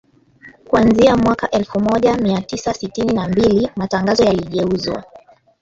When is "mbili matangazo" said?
3.27-4.23